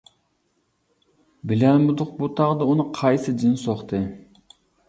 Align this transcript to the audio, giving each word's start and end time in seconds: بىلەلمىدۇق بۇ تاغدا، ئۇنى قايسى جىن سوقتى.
بىلەلمىدۇق 1.51 2.15
بۇ 2.23 2.31
تاغدا، 2.41 2.71
ئۇنى 2.71 2.89
قايسى 3.01 3.37
جىن 3.43 3.55
سوقتى. 3.69 4.05